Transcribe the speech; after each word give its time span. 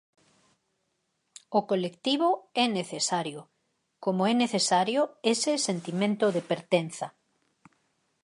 O 1.59 1.61
colectivo 1.69 2.29
é 2.63 2.65
necesario, 2.79 3.39
como 4.03 4.21
é 4.31 4.33
necesario 4.43 5.01
ese 5.33 5.51
sentimento 5.67 6.25
de 6.35 6.41
pertenza. 6.51 7.07